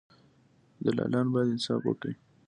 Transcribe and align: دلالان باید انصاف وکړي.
دلالان 0.85 1.27
باید 1.33 1.51
انصاف 1.53 1.81
وکړي. 1.85 2.13